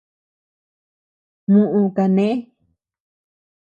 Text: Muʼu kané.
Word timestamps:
Muʼu 1.51 1.81
kané. 1.95 2.27